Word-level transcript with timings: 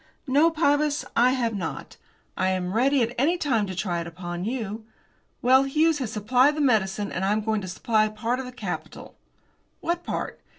"No, 0.25 0.49
Pybus, 0.49 1.05
I 1.15 1.33
have 1.33 1.53
not. 1.53 1.97
I 2.35 2.49
am 2.49 2.73
ready 2.73 3.03
at 3.03 3.13
any 3.19 3.37
time 3.37 3.67
to 3.67 3.75
try 3.75 4.01
it 4.01 4.07
upon 4.07 4.43
you. 4.45 4.83
Well, 5.43 5.61
Hughes 5.65 5.99
has 5.99 6.11
supplied 6.11 6.55
the 6.55 6.59
medicine, 6.59 7.11
and 7.11 7.23
I 7.23 7.31
am 7.31 7.41
going 7.41 7.61
to 7.61 7.67
supply 7.67 8.07
part 8.09 8.39
of 8.39 8.45
the 8.45 8.51
capital." 8.51 9.13
"What 9.79 10.03
part?" 10.03 10.41